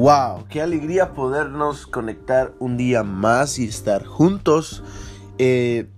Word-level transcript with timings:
Wow, 0.00 0.46
qué 0.48 0.62
alegría 0.62 1.12
podernos 1.12 1.86
conectar 1.86 2.54
un 2.58 2.78
día 2.78 3.02
más 3.02 3.58
y 3.58 3.66
estar 3.66 4.06
juntos. 4.06 4.82
Eh, 5.36 5.90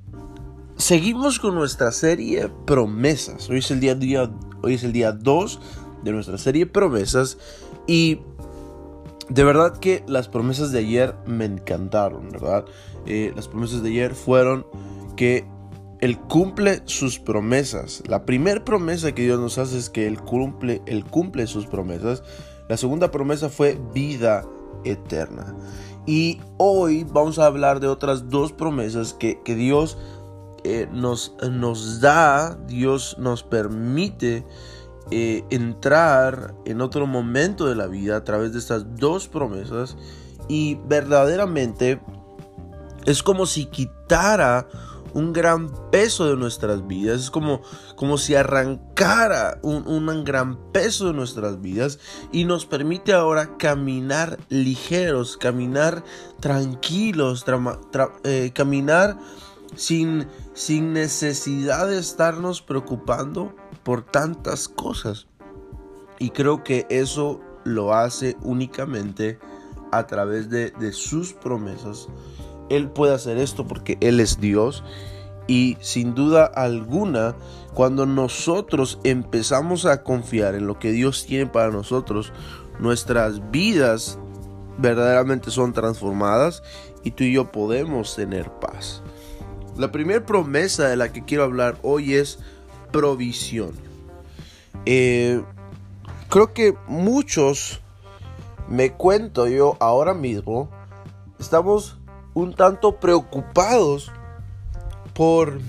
seguimos 0.77 1.39
con 1.39 1.55
nuestra 1.55 1.93
serie 1.93 2.51
Promesas. 2.67 3.49
Hoy 3.49 3.59
es 3.59 3.71
el 3.71 3.79
día, 3.79 4.29
hoy 4.61 4.75
es 4.75 4.83
el 4.83 4.93
día 4.93 5.13
2 5.13 5.61
de 6.03 6.11
nuestra 6.11 6.37
serie 6.37 6.67
Promesas 6.67 7.39
y 7.87 8.23
de 9.29 9.45
verdad 9.45 9.79
que 9.79 10.03
las 10.09 10.27
promesas 10.27 10.73
de 10.73 10.81
ayer 10.81 11.15
me 11.25 11.45
encantaron, 11.45 12.29
¿verdad? 12.29 12.65
Eh, 13.07 13.33
las 13.37 13.47
promesas 13.47 13.85
de 13.85 13.91
ayer 13.91 14.17
fueron 14.17 14.67
que 15.15 15.47
Él 16.01 16.19
cumple 16.19 16.83
sus 16.87 17.21
promesas. 17.21 18.03
La 18.09 18.27
primera 18.27 18.65
promesa 18.65 19.15
que 19.15 19.23
Dios 19.23 19.39
nos 19.39 19.59
hace 19.59 19.79
es 19.79 19.91
que 19.91 20.09
Él 20.09 20.21
cumple, 20.21 20.83
Él 20.87 21.05
cumple 21.05 21.47
sus 21.47 21.67
promesas. 21.69 22.25
La 22.69 22.77
segunda 22.77 23.11
promesa 23.11 23.49
fue 23.49 23.81
vida 23.93 24.45
eterna. 24.85 25.55
Y 26.07 26.41
hoy 26.59 27.07
vamos 27.09 27.39
a 27.39 27.47
hablar 27.47 27.81
de 27.81 27.89
otras 27.89 28.29
dos 28.29 28.53
promesas 28.53 29.15
que, 29.15 29.39
Dios 29.45 29.99
eh, 30.65 30.89
nos, 30.93 31.35
nos 31.51 32.01
da, 32.01 32.57
Dios 32.67 33.17
nos 33.19 33.43
permite 33.43 34.45
eh, 35.11 35.45
entrar 35.51 36.55
en 36.65 36.81
otro 36.81 37.07
momento 37.07 37.67
de 37.67 37.75
la 37.75 37.87
vida 37.87 38.17
a 38.17 38.25
través 38.25 38.53
de 38.53 38.59
estas 38.59 38.97
dos 38.97 39.29
promesas 39.29 39.97
y 40.49 40.77
verdaderamente 40.87 42.01
es 43.05 43.23
como 43.23 43.47
si 43.47 43.67
quitara 43.67 44.69
un 45.15 45.33
gran 45.33 45.71
peso 45.91 46.29
de 46.29 46.37
nuestras 46.37 46.87
vidas. 46.87 47.21
Es 47.21 47.31
como, 47.31 47.63
como 47.97 48.19
si 48.19 48.35
arrancara 48.35 49.59
un, 49.63 49.87
un, 49.87 50.25
gran 50.25 50.73
peso 50.73 51.07
de 51.07 51.13
nuestras 51.13 51.61
vidas 51.61 51.99
y 52.33 52.45
nos 52.45 52.67
permite 52.67 53.13
ahora 53.13 53.57
caminar 53.57 54.39
ligeros, 54.49 55.37
caminar 55.37 56.05
tranquilos, 56.41 57.45
eh, 58.25 58.53
caminar 58.55 59.19
sin, 59.77 60.27
sin 60.55 60.93
necesidad 60.93 61.89
de 61.89 61.99
estarnos 61.99 62.63
preocupando 62.63 63.55
por 63.83 64.03
tantas 64.03 64.69
cosas. 64.69 65.27
Y 66.19 66.31
creo 66.31 66.63
que 66.63 66.87
eso 66.89 67.41
lo 67.65 67.95
hace 67.95 68.37
únicamente 68.43 69.39
a 69.91 70.07
través 70.07 70.49
de, 70.51 70.71
de 70.71 70.93
sus 70.93 71.33
promesas 71.33 72.09
él 72.73 72.89
puede 72.89 73.15
hacer 73.15 73.37
esto 73.37 73.67
porque 73.67 73.99
Él 74.01 74.19
es 74.19 74.41
Dios. 74.41 74.83
Y 75.47 75.77
sin 75.81 76.15
duda 76.15 76.47
alguna, 76.47 77.35
cuando 77.75 78.07
nosotros 78.07 78.99
empezamos 79.05 79.85
a 79.85 80.03
confiar 80.03 80.55
en 80.55 80.67
lo 80.67 80.79
que 80.79 80.91
Dios 80.93 81.27
tiene 81.27 81.47
para 81.47 81.71
nosotros, 81.71 82.33
nuestras 82.79 83.51
vidas 83.51 84.19
verdaderamente 84.79 85.51
son 85.51 85.75
transformadas 85.75 86.63
y 87.05 87.11
tú 87.11 87.25
y 87.25 87.35
yo 87.35 87.53
podemos 87.53 88.17
tener 88.17 88.51
paz. 88.53 89.03
La 89.77 89.93
primera 89.93 90.25
promesa 90.25 90.89
de 90.89 90.97
la 90.97 91.13
que 91.13 91.25
quiero 91.25 91.45
hablar 91.45 91.77
hoy 91.83 92.15
es 92.15 92.39
provisión. 92.91 93.73
Eh, 94.87 95.43
creo 96.29 96.55
que 96.55 96.75
muchos, 96.87 97.81
me 98.69 98.93
cuento 98.93 99.49
yo 99.49 99.77
ahora 99.81 100.15
mismo, 100.15 100.71
estamos 101.39 101.99
un 102.35 102.55
tanto 102.55 102.99
preocupados 102.99 104.11
por 105.15 105.61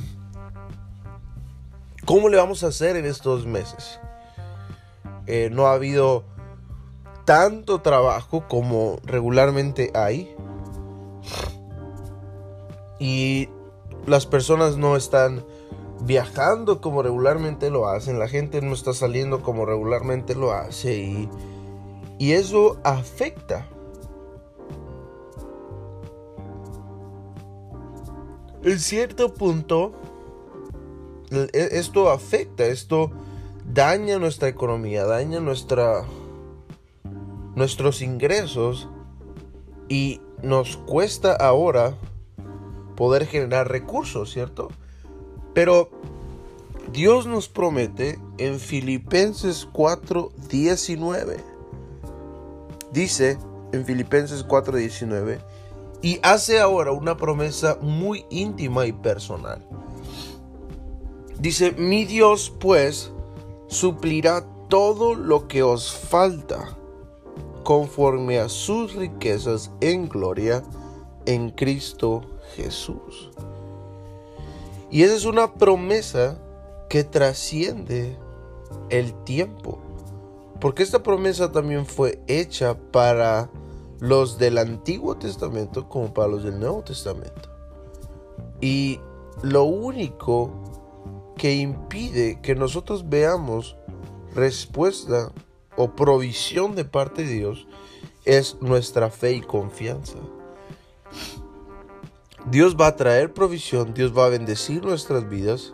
cómo 2.05 2.30
le 2.30 2.38
vamos 2.38 2.64
a 2.64 2.67
hacer 2.67 2.95
en 2.95 3.05
estos 3.05 3.45
meses. 3.45 4.00
Eh, 5.25 5.50
no 5.52 5.67
ha 5.67 5.73
habido 5.73 6.23
tanto 7.25 7.81
trabajo 7.81 8.45
como 8.47 8.97
regularmente 9.03 9.92
hay. 9.93 10.36
Y 12.99 13.49
las 14.05 14.26
personas 14.26 14.77
no 14.77 14.95
están 14.95 15.45
viajando 16.02 16.82
como 16.82 17.02
regularmente 17.02 17.70
lo 17.70 17.88
hacen. 17.88 18.20
La 18.20 18.27
gente 18.27 18.61
no 18.61 18.73
está 18.73 18.93
saliendo 18.93 19.42
como 19.42 19.65
regularmente 19.65 20.36
lo 20.36 20.52
hace. 20.52 20.98
Y, 20.98 21.30
y 22.20 22.33
eso 22.33 22.77
afecta 22.83 23.67
en 28.64 28.80
cierto 28.80 29.34
punto, 29.34 29.94
e, 31.32 31.50
esto 31.74 32.10
afecta, 32.10 32.66
esto 32.66 33.12
daña 33.72 34.20
nuestra 34.20 34.48
economía, 34.48 35.06
daña 35.06 35.40
nuestra, 35.40 36.06
nuestros 37.56 38.02
ingresos 38.02 38.90
y 39.90 40.22
nos 40.42 40.78
cuesta 40.78 41.34
ahora 41.34 41.96
poder 42.96 43.26
generar 43.26 43.70
recursos, 43.70 44.32
¿cierto? 44.32 44.70
Pero 45.54 45.90
Dios 46.92 47.26
nos 47.26 47.50
promete 47.50 48.20
en 48.38 48.60
Filipenses 48.60 49.68
4:19. 49.72 51.38
Dice 52.92 53.38
en 53.72 53.86
Filipenses 53.86 54.45
4:19, 54.45 55.40
y 56.03 56.19
hace 56.21 56.59
ahora 56.59 56.91
una 56.91 57.15
promesa 57.15 57.80
muy 57.81 58.25
íntima 58.30 58.86
y 58.86 58.91
personal. 58.91 59.65
Dice, 61.39 61.71
mi 61.71 62.03
Dios 62.03 62.53
pues 62.59 63.11
suplirá 63.67 64.45
todo 64.67 65.15
lo 65.15 65.47
que 65.47 65.64
os 65.64 65.93
falta 65.93 66.77
conforme 67.64 68.37
a 68.39 68.49
sus 68.49 68.95
riquezas 68.95 69.71
en 69.80 70.09
gloria 70.09 70.61
en 71.25 71.49
Cristo 71.52 72.21
Jesús. 72.55 73.31
Y 74.91 75.03
esa 75.03 75.15
es 75.15 75.25
una 75.25 75.53
promesa 75.53 76.37
que 76.89 77.05
trasciende 77.05 78.17
el 78.89 79.14
tiempo. 79.23 79.80
Porque 80.59 80.83
esta 80.83 81.02
promesa 81.02 81.52
también 81.52 81.85
fue 81.85 82.21
hecha 82.27 82.77
para 82.91 83.49
los 84.03 84.37
del 84.37 84.58
Antiguo 84.58 85.15
Testamento 85.15 85.87
como 85.87 86.14
para 86.14 86.27
los 86.27 86.43
del 86.43 86.59
Nuevo 86.59 86.83
Testamento. 86.83 87.49
Y 88.59 88.99
lo 89.41 89.64
único 89.64 90.52
que 91.37 91.55
impide 91.55 92.41
que 92.41 92.53
nosotros 92.53 93.08
veamos 93.08 93.77
respuesta 94.36 95.31
o 95.77 95.95
provisión 95.95 96.75
de 96.75 96.83
parte 96.83 97.23
de 97.23 97.31
Dios 97.31 97.65
es 98.25 98.58
nuestra 98.59 99.09
fe 99.09 99.36
y 99.36 99.41
confianza. 99.41 100.17
Dios 102.47 102.75
va 102.75 102.87
a 102.87 102.95
traer 102.97 103.33
provisión, 103.33 103.93
Dios 103.93 104.11
va 104.15 104.25
a 104.25 104.30
bendecir 104.30 104.83
nuestras 104.83 105.30
vidas, 105.30 105.73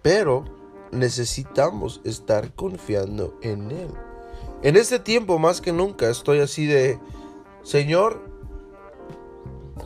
pero 0.00 0.46
necesitamos 0.92 2.00
estar 2.04 2.54
confiando 2.54 3.38
en 3.42 3.70
Él. 3.70 3.90
En 4.62 4.76
este 4.76 4.98
tiempo 4.98 5.38
más 5.38 5.60
que 5.60 5.74
nunca 5.74 6.08
estoy 6.08 6.38
así 6.38 6.64
de, 6.64 6.98
Señor, 7.66 8.20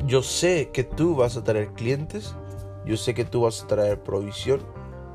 yo 0.05 0.23
sé 0.23 0.69
que 0.71 0.85
tú 0.85 1.17
vas 1.17 1.39
a 1.39 1.45
traer 1.45 1.73
clientes, 1.73 2.35
yo 2.85 2.99
sé 2.99 3.15
que 3.15 3.25
tú 3.25 3.41
vas 3.41 3.63
a 3.63 3.69
traer 3.69 4.03
provisión, 4.03 4.61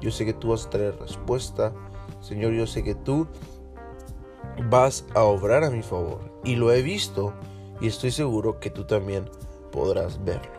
yo 0.01 0.09
sé 0.09 0.25
que 0.25 0.33
tú 0.33 0.47
vas 0.47 0.65
a 0.65 0.71
traer 0.71 0.97
respuesta. 0.99 1.75
Señor, 2.21 2.53
yo 2.53 2.65
sé 2.65 2.83
que 2.83 2.95
tú 2.95 3.27
vas 4.67 5.05
a 5.13 5.21
obrar 5.21 5.63
a 5.63 5.69
mi 5.69 5.83
favor. 5.83 6.21
Y 6.43 6.55
lo 6.55 6.71
he 6.71 6.81
visto 6.81 7.35
y 7.81 7.85
estoy 7.85 8.09
seguro 8.09 8.59
que 8.59 8.71
tú 8.71 8.85
también 8.85 9.29
podrás 9.71 10.25
verlo. 10.25 10.49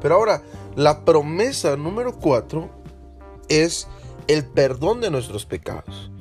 Pero 0.00 0.14
ahora, 0.14 0.42
la 0.76 1.04
promesa 1.04 1.76
número 1.76 2.20
cuatro 2.20 2.70
es 3.48 3.88
el 4.28 4.46
perdón 4.46 5.00
de 5.00 5.10
nuestros 5.10 5.44
pecados. 5.44 6.11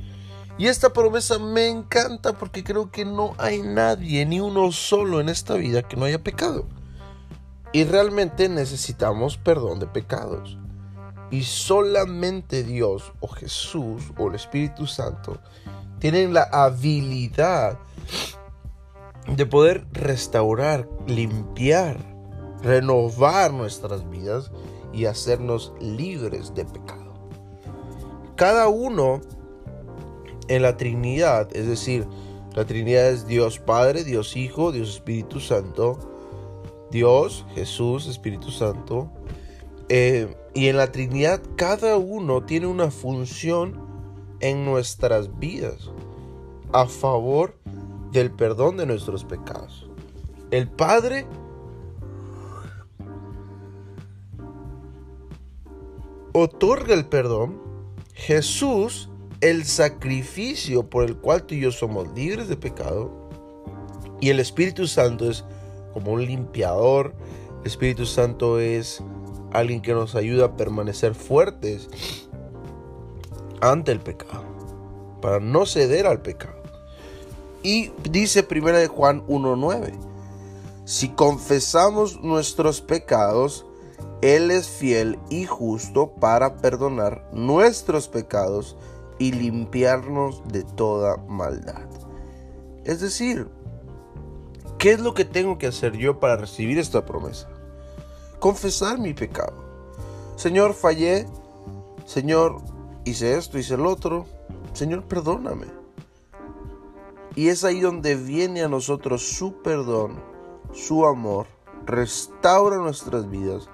Y 0.61 0.67
esta 0.67 0.93
promesa 0.93 1.39
me 1.39 1.69
encanta 1.69 2.33
porque 2.33 2.63
creo 2.63 2.91
que 2.91 3.03
no 3.03 3.33
hay 3.39 3.63
nadie, 3.63 4.27
ni 4.27 4.39
uno 4.39 4.71
solo 4.71 5.19
en 5.19 5.27
esta 5.27 5.55
vida 5.55 5.81
que 5.81 5.97
no 5.97 6.05
haya 6.05 6.21
pecado. 6.21 6.67
Y 7.73 7.83
realmente 7.83 8.47
necesitamos 8.47 9.37
perdón 9.37 9.79
de 9.79 9.87
pecados. 9.87 10.59
Y 11.31 11.45
solamente 11.45 12.61
Dios 12.61 13.11
o 13.21 13.27
Jesús 13.27 14.13
o 14.19 14.27
el 14.27 14.35
Espíritu 14.35 14.85
Santo 14.85 15.39
tienen 15.97 16.31
la 16.31 16.43
habilidad 16.43 17.79
de 19.35 19.47
poder 19.47 19.87
restaurar, 19.93 20.87
limpiar, 21.07 21.97
renovar 22.61 23.51
nuestras 23.51 24.07
vidas 24.11 24.51
y 24.93 25.05
hacernos 25.05 25.73
libres 25.79 26.53
de 26.53 26.65
pecado. 26.65 27.31
Cada 28.35 28.67
uno 28.67 29.21
en 30.55 30.61
la 30.63 30.75
Trinidad, 30.75 31.55
es 31.55 31.65
decir, 31.65 32.05
la 32.53 32.65
Trinidad 32.65 33.09
es 33.09 33.25
Dios 33.25 33.59
Padre, 33.59 34.03
Dios 34.03 34.35
Hijo, 34.35 34.73
Dios 34.73 34.89
Espíritu 34.89 35.39
Santo, 35.39 35.97
Dios, 36.91 37.45
Jesús, 37.55 38.07
Espíritu 38.07 38.51
Santo. 38.51 39.09
Eh, 39.87 40.35
y 40.53 40.67
en 40.67 40.75
la 40.75 40.91
Trinidad 40.91 41.41
cada 41.55 41.97
uno 41.97 42.43
tiene 42.43 42.67
una 42.67 42.91
función 42.91 43.79
en 44.41 44.65
nuestras 44.65 45.39
vidas 45.39 45.89
a 46.73 46.85
favor 46.85 47.57
del 48.11 48.31
perdón 48.31 48.75
de 48.75 48.85
nuestros 48.85 49.23
pecados. 49.23 49.89
El 50.51 50.67
Padre 50.67 51.25
otorga 56.33 56.93
el 56.93 57.05
perdón. 57.05 57.61
Jesús, 58.13 59.10
el 59.41 59.65
sacrificio 59.65 60.89
por 60.89 61.03
el 61.03 61.17
cual 61.17 61.43
tú 61.43 61.55
y 61.55 61.61
yo 61.61 61.71
somos 61.71 62.07
libres 62.13 62.47
de 62.47 62.57
pecado. 62.57 63.11
Y 64.19 64.29
el 64.29 64.39
Espíritu 64.39 64.87
Santo 64.87 65.29
es 65.29 65.43
como 65.93 66.11
un 66.11 66.25
limpiador. 66.25 67.13
El 67.61 67.67
Espíritu 67.67 68.05
Santo 68.05 68.59
es 68.59 69.03
alguien 69.51 69.81
que 69.81 69.93
nos 69.93 70.15
ayuda 70.15 70.45
a 70.45 70.57
permanecer 70.57 71.15
fuertes 71.15 71.89
ante 73.61 73.91
el 73.91 73.99
pecado, 73.99 74.43
para 75.21 75.39
no 75.39 75.65
ceder 75.65 76.07
al 76.07 76.21
pecado. 76.21 76.61
Y 77.63 77.91
dice 78.09 78.47
1 78.49 78.77
de 78.77 78.87
Juan 78.87 79.23
1:9, 79.27 79.93
si 80.85 81.09
confesamos 81.09 82.21
nuestros 82.21 82.81
pecados, 82.81 83.65
él 84.21 84.51
es 84.51 84.67
fiel 84.67 85.19
y 85.29 85.45
justo 85.45 86.13
para 86.19 86.57
perdonar 86.57 87.27
nuestros 87.33 88.07
pecados 88.07 88.77
y 89.21 89.31
limpiarnos 89.33 90.41
de 90.47 90.63
toda 90.63 91.17
maldad. 91.17 91.87
Es 92.85 93.01
decir, 93.01 93.47
¿qué 94.79 94.93
es 94.93 94.99
lo 94.99 95.13
que 95.13 95.25
tengo 95.25 95.59
que 95.59 95.67
hacer 95.67 95.95
yo 95.95 96.19
para 96.19 96.37
recibir 96.37 96.79
esta 96.79 97.05
promesa? 97.05 97.47
Confesar 98.39 98.97
mi 98.97 99.13
pecado. 99.13 99.53
Señor, 100.37 100.73
fallé. 100.73 101.27
Señor, 102.07 102.63
hice 103.05 103.37
esto, 103.37 103.59
hice 103.59 103.75
el 103.75 103.85
otro. 103.85 104.25
Señor, 104.73 105.03
perdóname. 105.03 105.67
Y 107.35 107.49
es 107.49 107.63
ahí 107.63 107.79
donde 107.79 108.15
viene 108.15 108.63
a 108.63 108.69
nosotros 108.69 109.21
su 109.21 109.61
perdón, 109.61 110.19
su 110.73 111.05
amor, 111.05 111.45
restaura 111.85 112.77
nuestras 112.77 113.29
vidas 113.29 113.69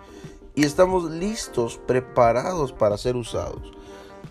y 0.55 0.65
estamos 0.65 1.09
listos, 1.09 1.79
preparados 1.87 2.73
para 2.73 2.97
ser 2.97 3.15
usados. 3.15 3.76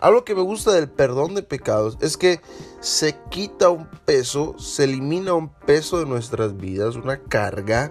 Algo 0.00 0.24
que 0.24 0.34
me 0.34 0.42
gusta 0.42 0.72
del 0.72 0.90
perdón 0.90 1.34
de 1.34 1.42
pecados 1.42 1.96
es 2.00 2.16
que 2.16 2.40
se 2.80 3.16
quita 3.30 3.70
un 3.70 3.88
peso, 4.04 4.58
se 4.58 4.84
elimina 4.84 5.34
un 5.34 5.48
peso 5.48 5.98
de 5.98 6.06
nuestras 6.06 6.56
vidas, 6.56 6.96
una 6.96 7.18
carga 7.18 7.90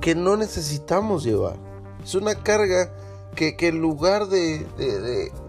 que 0.00 0.14
no 0.14 0.36
necesitamos 0.36 1.24
llevar. 1.24 1.56
Es 2.02 2.14
una 2.14 2.34
carga 2.36 2.92
que, 3.34 3.54
en 3.58 3.80
lugar 3.80 4.28
de, 4.28 4.66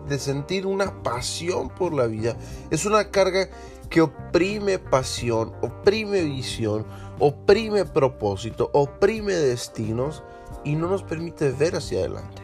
de, 0.07 0.19
sentir 0.19 0.65
una 0.67 1.01
pasión 1.03 1.69
por 1.69 1.93
la 1.93 2.07
vida, 2.07 2.35
es 2.69 2.85
una 2.85 3.09
carga 3.09 3.49
que 3.89 4.01
oprime 4.01 4.79
pasión, 4.79 5.53
oprime 5.61 6.21
visión, 6.23 6.85
oprime 7.19 7.85
propósito, 7.85 8.69
oprime 8.73 9.33
destinos 9.33 10.23
y 10.65 10.75
no 10.75 10.89
nos 10.89 11.03
permite 11.03 11.51
ver 11.51 11.77
hacia 11.77 11.99
adelante. 11.99 12.41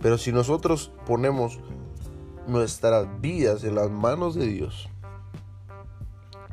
Pero 0.00 0.18
si 0.18 0.32
nosotros 0.32 0.92
ponemos 1.06 1.58
nuestras 2.46 3.20
vidas 3.20 3.64
en 3.64 3.74
las 3.74 3.90
manos 3.90 4.34
de 4.34 4.46
Dios 4.46 4.88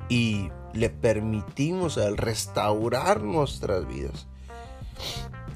y 0.09 0.49
le 0.73 0.89
permitimos 0.89 1.97
a 1.97 2.07
Él 2.07 2.17
restaurar 2.17 3.21
nuestras 3.21 3.87
vidas, 3.87 4.27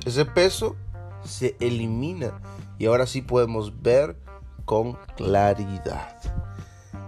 ese 0.06 0.26
peso 0.26 0.76
se 1.24 1.56
elimina 1.60 2.40
y 2.78 2.86
ahora 2.86 3.08
sí 3.08 3.22
podemos 3.22 3.82
ver 3.82 4.18
con 4.66 4.98
claridad. 5.16 6.18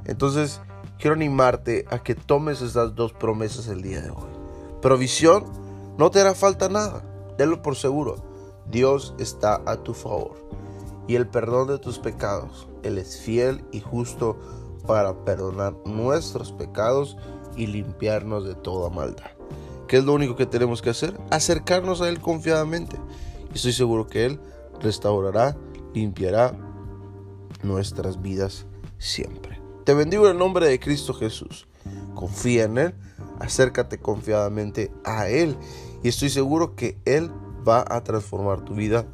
Entonces, 0.05 0.61
quiero 0.97 1.15
animarte 1.15 1.85
a 1.89 1.99
que 1.99 2.15
tomes 2.15 2.61
estas 2.61 2.95
dos 2.95 3.13
promesas 3.13 3.67
el 3.67 3.81
día 3.81 4.01
de 4.01 4.09
hoy. 4.09 4.29
Provisión, 4.81 5.45
no 5.97 6.11
te 6.11 6.21
hará 6.21 6.33
falta 6.33 6.69
nada, 6.69 7.03
tenlo 7.37 7.61
por 7.61 7.75
seguro. 7.75 8.23
Dios 8.69 9.13
está 9.19 9.61
a 9.65 9.77
tu 9.77 9.93
favor. 9.93 10.35
Y 11.07 11.15
el 11.15 11.27
perdón 11.27 11.67
de 11.67 11.79
tus 11.79 11.99
pecados, 11.99 12.67
Él 12.83 12.97
es 12.97 13.19
fiel 13.19 13.63
y 13.71 13.79
justo 13.79 14.37
para 14.85 15.23
perdonar 15.25 15.75
nuestros 15.85 16.51
pecados 16.51 17.17
y 17.55 17.67
limpiarnos 17.67 18.45
de 18.45 18.55
toda 18.55 18.89
maldad. 18.89 19.31
¿Qué 19.87 19.97
es 19.97 20.03
lo 20.03 20.13
único 20.13 20.35
que 20.35 20.45
tenemos 20.45 20.81
que 20.81 20.89
hacer? 20.89 21.17
Acercarnos 21.31 22.01
a 22.01 22.09
Él 22.09 22.19
confiadamente 22.19 22.97
estoy 23.57 23.73
seguro 23.73 24.07
que 24.07 24.25
Él 24.25 24.39
restaurará, 24.79 25.57
limpiará 25.93 26.55
nuestras 27.63 28.21
vidas 28.21 28.65
siempre. 28.97 29.61
Te 29.83 29.93
bendigo 29.93 30.25
en 30.25 30.33
el 30.33 30.37
nombre 30.37 30.67
de 30.67 30.79
Cristo 30.79 31.13
Jesús. 31.13 31.67
Confía 32.13 32.65
en 32.65 32.77
Él, 32.77 32.95
acércate 33.39 33.99
confiadamente 33.99 34.91
a 35.03 35.27
Él 35.27 35.57
y 36.03 36.09
estoy 36.09 36.29
seguro 36.29 36.75
que 36.75 36.97
Él 37.05 37.31
va 37.67 37.83
a 37.87 38.03
transformar 38.03 38.61
tu 38.61 38.75
vida 38.75 39.05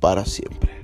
para 0.00 0.24
siempre. 0.24 0.77